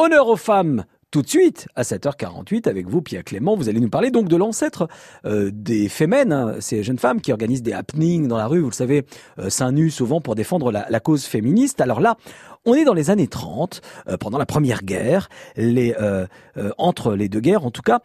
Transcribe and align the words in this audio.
Honneur 0.00 0.28
aux 0.28 0.36
femmes 0.36 0.84
tout 1.10 1.22
de 1.22 1.28
suite, 1.28 1.68
à 1.74 1.82
7h48, 1.82 2.68
avec 2.68 2.86
vous, 2.86 3.00
Pierre 3.00 3.24
Clément, 3.24 3.56
vous 3.56 3.70
allez 3.70 3.80
nous 3.80 3.88
parler 3.88 4.10
donc 4.10 4.28
de 4.28 4.36
l'ancêtre 4.36 4.86
euh, 5.24 5.50
des 5.52 5.88
fémènes, 5.88 6.32
hein, 6.34 6.56
ces 6.60 6.82
jeunes 6.82 6.98
femmes 6.98 7.22
qui 7.22 7.32
organisent 7.32 7.62
des 7.62 7.72
happenings 7.72 8.28
dans 8.28 8.36
la 8.36 8.46
rue, 8.46 8.60
vous 8.60 8.68
le 8.68 8.74
savez, 8.74 9.06
euh, 9.38 9.48
seins 9.48 9.72
nus 9.72 9.90
souvent 9.90 10.20
pour 10.20 10.34
défendre 10.34 10.70
la, 10.70 11.00
cause 11.00 11.24
féministe. 11.24 11.80
Alors 11.80 12.00
là, 12.00 12.18
on 12.66 12.74
est 12.74 12.84
dans 12.84 12.92
les 12.92 13.08
années 13.08 13.26
30, 13.26 13.80
euh, 14.08 14.18
pendant 14.18 14.36
la 14.36 14.44
Première 14.44 14.82
Guerre, 14.82 15.30
les, 15.56 15.94
euh, 15.98 16.26
entre 16.76 17.14
les 17.14 17.30
deux 17.30 17.40
guerres 17.40 17.64
en 17.64 17.70
tout 17.70 17.82
cas, 17.82 18.00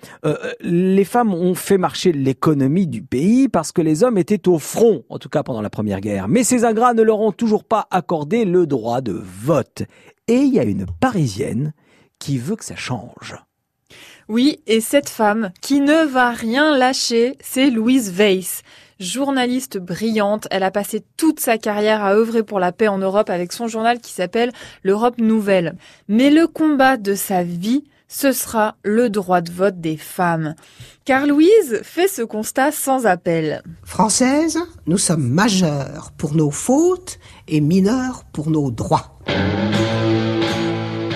les 0.62 1.04
femmes 1.04 1.34
ont 1.34 1.56
fait 1.56 1.78
marcher 1.78 2.14
l'économie 2.14 2.88
du 2.88 3.02
pays 3.02 3.50
parce 3.50 3.74
que 3.74 3.82
les 3.82 4.04
hommes 4.04 4.18
étaient 4.18 4.48
au 4.48 4.60
front, 4.60 5.04
en 5.10 5.20
tout 5.20 5.30
cas 5.30 5.44
pendant 5.44 5.62
la 5.62 5.70
Première 5.70 6.00
Guerre. 6.00 6.30
Mais 6.30 6.46
ces 6.46 6.64
ingrats 6.64 6.94
ne 6.94 7.02
leur 7.02 7.20
ont 7.20 7.34
toujours 7.34 7.66
pas 7.66 7.88
accordé 7.92 8.46
le 8.46 8.66
droit 8.66 9.02
de 9.02 9.12
vote. 9.12 9.84
Et 10.28 10.38
il 10.38 10.54
y 10.54 10.60
a 10.60 10.64
une 10.64 10.86
Parisienne 11.02 11.74
qui 12.24 12.38
veut 12.38 12.56
que 12.56 12.64
ça 12.64 12.78
change? 12.78 13.36
Oui, 14.30 14.62
et 14.66 14.80
cette 14.80 15.10
femme 15.10 15.52
qui 15.60 15.82
ne 15.82 16.06
va 16.06 16.30
rien 16.30 16.78
lâcher, 16.78 17.38
c'est 17.42 17.70
Louise 17.70 18.14
Weiss. 18.14 18.62
Journaliste 18.98 19.78
brillante, 19.78 20.48
elle 20.50 20.64
a 20.64 20.72
passé 20.72 21.04
toute 21.18 21.42
sa 21.42 21.58
carrière 21.58 22.02
à 22.02 22.14
œuvrer 22.14 22.44
pour 22.44 22.62
la 22.62 22.72
paix 22.72 22.88
en 22.88 22.98
Europe 22.98 23.30
avec 23.30 23.52
son 23.52 23.68
journal 23.68 24.00
qui 24.00 24.14
s'appelle 24.14 24.54
L'Europe 24.84 25.18
Nouvelle. 25.18 25.76
Mais 26.08 26.30
le 26.30 26.48
combat 26.48 26.96
de 26.96 27.14
sa 27.14 27.44
vie, 27.44 27.84
ce 28.08 28.32
sera 28.32 28.78
le 28.84 29.10
droit 29.10 29.42
de 29.42 29.52
vote 29.52 29.82
des 29.82 29.98
femmes. 29.98 30.56
Car 31.04 31.28
Louise 31.28 31.82
fait 31.84 32.08
ce 32.08 32.22
constat 32.22 32.72
sans 32.72 33.06
appel. 33.06 33.62
Française, 33.84 34.60
nous 34.88 34.98
sommes 34.98 35.28
majeures 35.28 36.12
pour 36.18 36.36
nos 36.36 36.52
fautes 36.52 37.20
et 37.50 37.60
mineures 37.60 38.24
pour 38.32 38.50
nos 38.50 38.72
droits. 38.72 39.20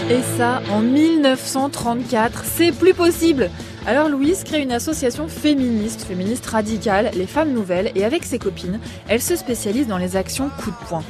Et 0.10 0.22
ça, 0.38 0.62
en 0.72 0.80
1934, 0.80 2.46
c'est 2.46 2.72
plus 2.72 2.94
possible. 2.94 3.50
Alors 3.86 4.08
Louise 4.08 4.46
crée 4.46 4.62
une 4.62 4.72
association 4.72 5.28
féministe, 5.28 6.04
féministe 6.04 6.46
radicale, 6.46 7.12
les 7.14 7.28
Femmes 7.28 7.52
Nouvelles, 7.52 7.92
et 7.94 8.06
avec 8.06 8.24
ses 8.24 8.40
copines, 8.40 8.80
elle 9.10 9.22
se 9.22 9.36
spécialise 9.36 9.86
dans 9.86 9.98
les 9.98 10.16
actions 10.16 10.50
coup 10.64 10.72
de 10.72 10.88
poing. 10.88 11.04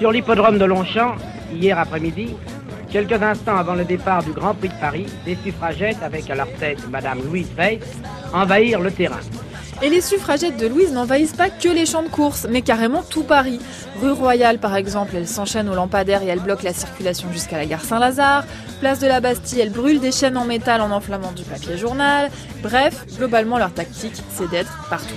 Sur 0.00 0.10
l'hippodrome 0.10 0.58
de 0.58 0.64
Longchamp, 0.64 1.14
hier 1.52 1.78
après-midi, 1.78 2.34
quelques 2.90 3.22
instants 3.22 3.56
avant 3.56 3.74
le 3.74 3.84
départ 3.84 4.24
du 4.24 4.32
Grand 4.32 4.54
Prix 4.54 4.70
de 4.70 4.80
Paris, 4.80 5.06
des 5.24 5.36
suffragettes, 5.36 6.02
avec 6.02 6.28
à 6.28 6.34
leur 6.34 6.52
tête 6.54 6.80
Madame 6.90 7.20
Louise 7.22 7.50
Weiss, 7.56 7.84
envahirent 8.32 8.80
le 8.80 8.90
terrain. 8.90 9.20
Et 9.82 9.88
les 9.88 10.02
suffragettes 10.02 10.58
de 10.58 10.66
Louise 10.66 10.92
n'envahissent 10.92 11.32
pas 11.32 11.48
que 11.48 11.68
les 11.68 11.86
champs 11.86 12.02
de 12.02 12.08
course, 12.08 12.46
mais 12.50 12.60
carrément 12.60 13.02
tout 13.02 13.22
Paris. 13.22 13.58
Rue 14.02 14.12
Royale, 14.12 14.58
par 14.58 14.76
exemple, 14.76 15.12
elle 15.16 15.26
s'enchaîne 15.26 15.70
aux 15.70 15.74
lampadaires 15.74 16.22
et 16.22 16.26
elle 16.26 16.40
bloque 16.40 16.62
la 16.62 16.74
circulation 16.74 17.28
jusqu'à 17.32 17.56
la 17.56 17.64
gare 17.64 17.82
Saint-Lazare. 17.82 18.44
Place 18.80 18.98
de 18.98 19.06
la 19.06 19.20
Bastille, 19.20 19.60
elle 19.60 19.70
brûle 19.70 19.98
des 20.00 20.12
chaînes 20.12 20.36
en 20.36 20.44
métal 20.44 20.82
en 20.82 20.90
enflammant 20.90 21.32
du 21.32 21.44
papier 21.44 21.78
journal. 21.78 22.30
Bref, 22.62 23.06
globalement, 23.16 23.56
leur 23.56 23.72
tactique, 23.72 24.22
c'est 24.34 24.50
d'être 24.50 24.72
partout. 24.90 25.14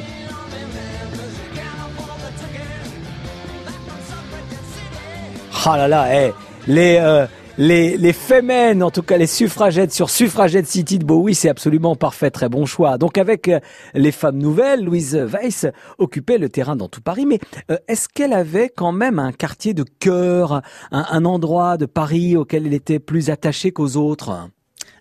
Ah 5.65 5.77
là 5.77 5.87
là, 5.87 6.07
eh, 6.13 6.33
les, 6.67 6.97
euh, 7.01 7.25
les, 7.57 7.97
les 7.97 8.13
femmes, 8.13 8.81
en 8.81 8.89
tout 8.89 9.03
cas 9.03 9.17
les 9.17 9.27
suffragettes 9.27 9.93
sur 9.93 10.09
Suffragette 10.09 10.67
City 10.67 10.97
de 10.97 11.05
Bowie, 11.05 11.35
c'est 11.35 11.49
absolument 11.49 11.95
parfait, 11.95 12.31
très 12.31 12.49
bon 12.49 12.65
choix. 12.65 12.97
Donc 12.97 13.17
avec 13.17 13.47
euh, 13.47 13.59
les 13.93 14.11
femmes 14.11 14.37
nouvelles, 14.37 14.83
Louise 14.83 15.15
Weiss 15.15 15.67
occupait 15.97 16.37
le 16.37 16.49
terrain 16.49 16.75
dans 16.75 16.87
tout 16.87 17.01
Paris, 17.01 17.25
mais 17.25 17.39
euh, 17.69 17.77
est-ce 17.87 18.09
qu'elle 18.09 18.33
avait 18.33 18.69
quand 18.69 18.91
même 18.91 19.19
un 19.19 19.31
quartier 19.31 19.73
de 19.73 19.83
cœur, 19.83 20.61
un 20.91 21.25
endroit 21.25 21.77
de 21.77 21.85
Paris 21.85 22.35
auquel 22.35 22.65
elle 22.65 22.73
était 22.73 22.99
plus 22.99 23.29
attachée 23.29 23.71
qu'aux 23.71 23.97
autres? 23.97 24.49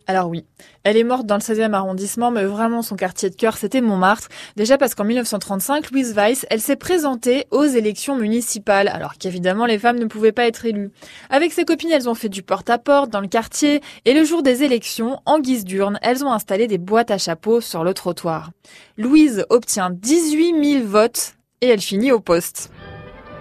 Alors 0.06 0.28
oui, 0.28 0.44
elle 0.84 0.96
est 0.96 1.04
morte 1.04 1.26
dans 1.26 1.36
le 1.36 1.40
16e 1.40 1.72
arrondissement, 1.72 2.30
mais 2.30 2.44
vraiment 2.44 2.82
son 2.82 2.96
quartier 2.96 3.30
de 3.30 3.34
cœur, 3.34 3.56
c'était 3.56 3.80
Montmartre. 3.80 4.28
Déjà 4.56 4.78
parce 4.78 4.94
qu'en 4.94 5.04
1935, 5.04 5.90
Louise 5.90 6.14
Weiss, 6.14 6.46
elle 6.50 6.60
s'est 6.60 6.76
présentée 6.76 7.46
aux 7.50 7.64
élections 7.64 8.16
municipales, 8.16 8.88
alors 8.88 9.14
qu'évidemment 9.18 9.66
les 9.66 9.78
femmes 9.78 9.98
ne 9.98 10.06
pouvaient 10.06 10.32
pas 10.32 10.46
être 10.46 10.66
élues. 10.66 10.90
Avec 11.30 11.52
ses 11.52 11.64
copines, 11.64 11.92
elles 11.92 12.08
ont 12.08 12.14
fait 12.14 12.28
du 12.28 12.42
porte-à-porte 12.42 13.10
dans 13.10 13.20
le 13.20 13.28
quartier, 13.28 13.80
et 14.04 14.14
le 14.14 14.24
jour 14.24 14.42
des 14.42 14.62
élections, 14.62 15.20
en 15.26 15.38
guise 15.38 15.64
d'urne, 15.64 15.98
elles 16.02 16.24
ont 16.24 16.32
installé 16.32 16.66
des 16.66 16.78
boîtes 16.78 17.10
à 17.10 17.18
chapeaux 17.18 17.60
sur 17.60 17.84
le 17.84 17.94
trottoir. 17.94 18.50
Louise 18.96 19.44
obtient 19.50 19.90
18 19.90 20.64
000 20.80 20.86
votes, 20.86 21.34
et 21.60 21.68
elle 21.68 21.80
finit 21.80 22.12
au 22.12 22.20
poste. 22.20 22.72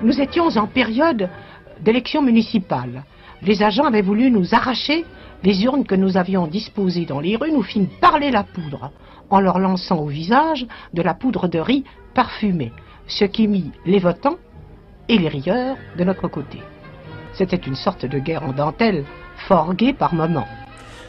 Nous 0.04 0.20
étions 0.20 0.46
en 0.46 0.68
période 0.68 1.30
d'élections 1.82 2.22
municipales. 2.22 3.04
Les 3.42 3.64
agents 3.64 3.86
avaient 3.86 4.04
voulu 4.04 4.30
nous 4.30 4.54
arracher 4.54 5.06
les 5.44 5.64
urnes 5.64 5.86
que 5.86 5.96
nous 5.96 6.18
avions 6.18 6.48
disposées 6.48 7.06
dans 7.06 7.20
les 7.20 7.36
rues 7.36 7.52
nous 7.52 7.64
fîmes 7.64 7.88
parler 8.00 8.32
la 8.32 8.44
poudre, 8.44 8.92
en 9.30 9.40
leur 9.40 9.60
lançant 9.60 10.00
au 10.00 10.08
visage 10.08 10.68
de 10.94 11.02
la 11.02 11.14
poudre 11.14 11.48
de 11.48 11.60
riz 11.60 11.84
parfumée, 12.14 12.72
ce 13.08 13.26
qui 13.26 13.48
mit 13.48 13.72
les 13.86 14.00
votants 14.00 14.38
et 15.10 15.18
les 15.18 15.30
rieurs 15.30 15.78
de 15.98 16.04
notre 16.04 16.28
côté. 16.28 16.60
C'était 17.34 17.56
une 17.56 17.76
sorte 17.76 18.06
de 18.06 18.20
guerre 18.20 18.44
en 18.44 18.54
dentelle, 18.54 19.06
fort 19.48 19.74
gaie 19.74 19.94
par 19.94 20.14
moments. 20.14 20.48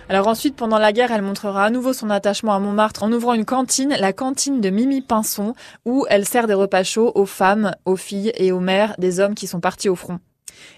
Alors 0.08 0.28
ensuite, 0.28 0.56
pendant 0.56 0.78
la 0.78 0.92
guerre, 0.92 1.12
elle 1.12 1.22
montrera 1.22 1.64
à 1.64 1.70
nouveau 1.70 1.92
son 1.92 2.10
attachement 2.10 2.54
à 2.54 2.58
Montmartre 2.58 3.02
en 3.02 3.12
ouvrant 3.12 3.34
une 3.34 3.44
cantine, 3.44 3.94
la 3.98 4.12
cantine 4.12 4.60
de 4.60 4.70
Mimi 4.70 5.00
Pinson, 5.00 5.54
où 5.84 6.06
elle 6.10 6.26
sert 6.26 6.46
des 6.46 6.54
repas 6.54 6.82
chauds 6.82 7.12
aux 7.14 7.26
femmes, 7.26 7.72
aux 7.84 7.96
filles 7.96 8.32
et 8.36 8.52
aux 8.52 8.60
mères 8.60 8.94
des 8.98 9.20
hommes 9.20 9.34
qui 9.34 9.46
sont 9.46 9.60
partis 9.60 9.88
au 9.88 9.94
front. 9.94 10.18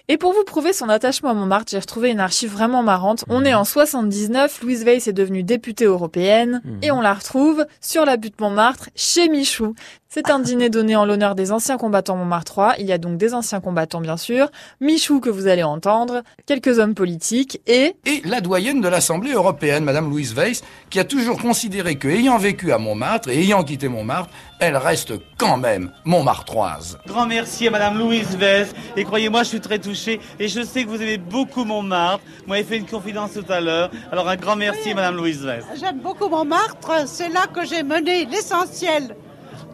Et 0.07 0.17
pour 0.17 0.33
vous 0.33 0.43
prouver 0.43 0.73
son 0.73 0.89
attachement 0.89 1.31
à 1.31 1.33
Montmartre, 1.33 1.71
j'ai 1.71 1.79
retrouvé 1.79 2.11
une 2.11 2.19
archive 2.19 2.51
vraiment 2.51 2.83
marrante. 2.83 3.25
On 3.27 3.43
est 3.43 3.53
en 3.53 3.63
79, 3.63 4.61
Louise 4.61 4.83
Weiss 4.83 5.07
est 5.07 5.13
devenue 5.13 5.43
députée 5.43 5.85
européenne 5.85 6.61
mhm. 6.63 6.79
et 6.83 6.91
on 6.91 7.01
la 7.01 7.13
retrouve 7.13 7.65
sur 7.81 8.05
la 8.05 8.17
butte 8.17 8.39
Montmartre 8.39 8.89
chez 8.95 9.29
Michou. 9.29 9.73
C'est 10.17 10.29
un 10.29 10.39
dîner 10.39 10.69
donné 10.69 10.95
en 10.95 11.03
l'honneur 11.03 11.35
des 11.35 11.51
anciens 11.51 11.75
combattants 11.75 12.15
Montmartrois. 12.15 12.75
Il 12.79 12.85
y 12.85 12.93
a 12.93 12.97
donc 12.97 13.17
des 13.17 13.33
anciens 13.33 13.59
combattants, 13.59 13.99
bien 13.99 14.15
sûr. 14.15 14.47
Michou, 14.79 15.19
que 15.19 15.29
vous 15.29 15.47
allez 15.47 15.63
entendre, 15.63 16.23
quelques 16.45 16.79
hommes 16.79 16.93
politiques 16.93 17.59
et... 17.67 17.97
Et 18.05 18.21
la 18.23 18.39
doyenne 18.39 18.79
de 18.79 18.87
l'Assemblée 18.87 19.33
européenne, 19.33 19.83
Madame 19.83 20.09
Louise 20.09 20.33
Weiss, 20.33 20.63
qui 20.89 21.01
a 21.01 21.03
toujours 21.03 21.37
considéré 21.37 21.97
que, 21.97 22.07
ayant 22.07 22.37
vécu 22.37 22.71
à 22.71 22.77
Montmartre 22.77 23.27
et 23.27 23.41
ayant 23.41 23.61
quitté 23.65 23.89
Montmartre, 23.89 24.29
elle 24.61 24.77
reste 24.77 25.11
quand 25.37 25.57
même 25.57 25.91
Montmartroise. 26.05 26.97
Grand 27.07 27.25
merci 27.27 27.67
à 27.67 27.71
Madame 27.71 27.99
Louise 27.99 28.37
Weiss. 28.37 28.73
Et 28.95 29.03
croyez-moi, 29.03 29.43
je 29.43 29.49
suis 29.49 29.59
très 29.59 29.79
touché. 29.79 30.21
Et 30.39 30.47
je 30.47 30.61
sais 30.61 30.85
que 30.85 30.89
vous 30.91 31.01
aimez 31.01 31.17
beaucoup 31.17 31.65
Montmartre. 31.65 32.23
Vous 32.45 32.51
m'avez 32.51 32.63
fait 32.63 32.77
une 32.77 32.87
confidence 32.87 33.33
tout 33.33 33.51
à 33.51 33.59
l'heure. 33.59 33.91
Alors 34.13 34.29
un 34.29 34.37
grand 34.37 34.55
merci, 34.55 34.93
Madame 34.93 35.17
Louise 35.17 35.43
Weiss. 35.43 35.65
J'aime 35.77 35.99
beaucoup 35.99 36.29
Montmartre. 36.29 37.05
C'est 37.05 37.27
là 37.27 37.47
que 37.53 37.65
j'ai 37.65 37.83
mené 37.83 38.23
l'essentiel 38.23 39.13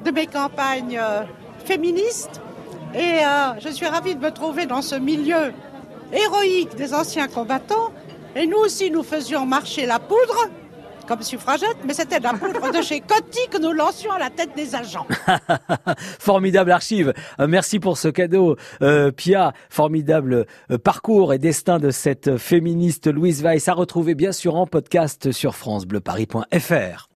de 0.04 0.12
mes 0.12 0.28
campagnes 0.28 1.00
euh, 1.02 1.24
féministes. 1.66 2.42
Et 2.94 3.00
euh, 3.00 3.60
je 3.60 3.70
suis 3.70 3.86
ravie 3.86 4.16
de 4.16 4.22
me 4.22 4.32
trouver 4.32 4.66
dans 4.66 4.82
ce 4.82 4.96
milieu 4.96 5.54
héroïque 6.12 6.76
des 6.76 6.94
anciens 6.94 7.28
combattants. 7.28 7.92
Et 8.36 8.48
nous 8.48 8.58
aussi, 8.58 8.92
nous 8.92 9.04
faisions 9.04 9.46
marcher 9.46 9.86
la 9.86 10.00
poudre 10.00 10.50
comme 11.08 11.24
suffragette, 11.24 11.78
mais 11.86 11.94
c'était 11.94 12.20
de 12.20 12.24
la 12.24 12.34
poudre 12.34 12.72
de 12.72 12.82
chez 12.82 13.02
Coty 13.02 13.48
que 13.50 13.58
nous 13.58 13.74
lancions 13.74 14.12
à 14.12 14.20
la 14.20 14.30
tête 14.30 14.52
des 14.56 14.76
agents. 14.76 15.08
Formidable 16.20 16.72
archive. 16.72 17.14
Euh, 17.40 17.48
merci 17.48 17.80
pour 17.80 17.98
ce 17.98 18.08
cadeau, 18.08 18.56
Pia. 19.18 19.52
Formidable 19.70 20.46
parcours 20.84 21.34
et 21.34 21.40
destin 21.40 21.80
de 21.80 21.90
cette 21.90 22.38
féministe 22.38 23.08
Louise 23.08 23.42
Weiss 23.44 23.68
à 23.68 23.74
retrouver 23.74 24.16
bien 24.16 24.32
sûr 24.32 24.56
en 24.56 24.68
podcast 24.68 25.32
sur 25.32 25.56
francebleuparis.fr. 25.56 27.10